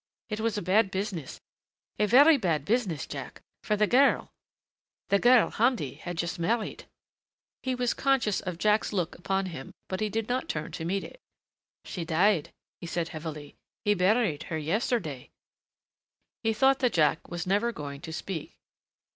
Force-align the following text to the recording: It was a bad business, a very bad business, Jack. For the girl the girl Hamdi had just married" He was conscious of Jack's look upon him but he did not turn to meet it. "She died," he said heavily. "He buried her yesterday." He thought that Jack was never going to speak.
It 0.31 0.39
was 0.39 0.57
a 0.57 0.63
bad 0.63 0.89
business, 0.89 1.39
a 1.99 2.07
very 2.07 2.35
bad 2.35 2.65
business, 2.65 3.05
Jack. 3.05 3.39
For 3.61 3.77
the 3.77 3.85
girl 3.85 4.31
the 5.09 5.19
girl 5.19 5.51
Hamdi 5.51 5.93
had 5.99 6.17
just 6.17 6.39
married" 6.39 6.85
He 7.61 7.75
was 7.75 7.93
conscious 7.93 8.39
of 8.41 8.57
Jack's 8.57 8.91
look 8.91 9.13
upon 9.13 9.45
him 9.53 9.75
but 9.87 9.99
he 9.99 10.09
did 10.09 10.27
not 10.27 10.49
turn 10.49 10.71
to 10.71 10.85
meet 10.85 11.03
it. 11.03 11.21
"She 11.85 12.03
died," 12.03 12.51
he 12.79 12.87
said 12.87 13.09
heavily. 13.09 13.53
"He 13.85 13.93
buried 13.93 14.41
her 14.49 14.57
yesterday." 14.57 15.29
He 16.41 16.51
thought 16.51 16.79
that 16.79 16.93
Jack 16.93 17.27
was 17.29 17.45
never 17.45 17.71
going 17.71 18.01
to 18.01 18.11
speak. 18.11 18.57